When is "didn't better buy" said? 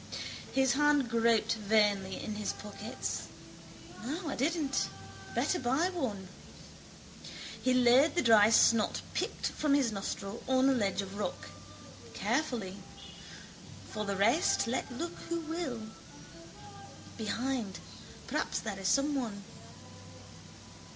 4.35-5.91